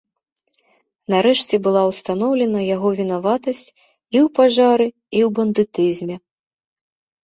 Нарэшце 1.13 1.55
была 1.67 1.83
ўстаноўлена 1.91 2.59
яго 2.75 2.89
вінаватасць 3.03 3.65
і 3.67 3.71
ў 3.77 4.27
пажары 4.41 4.87
і 4.93 5.19
ў 5.29 5.33
бандытызме. 5.41 6.15